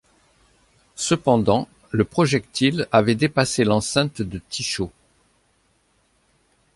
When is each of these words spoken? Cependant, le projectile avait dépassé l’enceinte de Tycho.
Cependant, 0.95 1.67
le 1.91 2.03
projectile 2.05 2.87
avait 2.91 3.13
dépassé 3.13 3.63
l’enceinte 3.63 4.23
de 4.23 4.39
Tycho. 4.49 4.91